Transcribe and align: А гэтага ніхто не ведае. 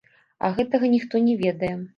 А 0.47 0.49
гэтага 0.57 0.91
ніхто 0.95 1.15
не 1.29 1.39
ведае. 1.45 1.75